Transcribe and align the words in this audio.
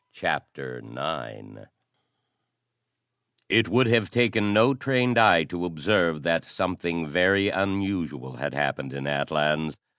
CHAPTER 0.13 0.79
IX 0.79 1.67
It 3.49 3.67
would 3.69 3.85
have 3.85 4.09
taken 4.09 4.51
no 4.51 4.73
trained 4.73 5.19
eye 5.19 5.43
to 5.43 5.63
observe 5.63 6.23
that 6.23 6.43
something 6.43 7.05
very 7.07 7.49
unusual 7.49 8.37
had 8.37 8.55
happened 8.55 8.93
in 8.95 9.05
Atlans. 9.05 9.77